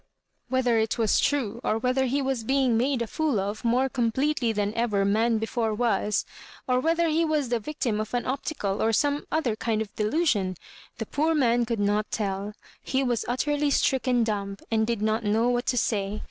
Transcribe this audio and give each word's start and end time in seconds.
Whether 0.49 0.79
it 0.79 0.97
was 0.97 1.19
true— 1.19 1.61
or 1.63 1.77
whether 1.77 2.07
he 2.07 2.23
was 2.23 2.43
being 2.43 2.75
made 2.75 3.03
a 3.03 3.05
fool 3.05 3.39
of 3.39 3.63
more 3.63 3.87
completely 3.87 4.51
than 4.51 4.73
ever 4.73 5.05
man 5.05 5.37
before 5.37 5.75
was— 5.75 6.25
or 6.67 6.79
whether 6.79 7.07
he 7.07 7.23
was 7.23 7.49
the 7.49 7.59
victim 7.59 8.01
of 8.01 8.15
an 8.15 8.25
optical 8.25 8.81
or 8.81 8.93
some 8.93 9.27
other 9.31 9.55
kind 9.55 9.79
of 9.79 9.95
delusion,— 9.97 10.57
the 10.97 11.05
poor 11.05 11.35
man 11.35 11.67
could 11.67 11.79
not 11.79 12.09
telL 12.09 12.55
He 12.81 13.03
was 13.03 13.25
utterly 13.27 13.69
stricken 13.69 14.23
dumb, 14.23 14.57
and 14.71 14.87
did 14.87 15.03
not 15.03 15.23
know 15.23 15.49
what 15.49 15.67
to 15.67 15.77
say. 15.77 16.19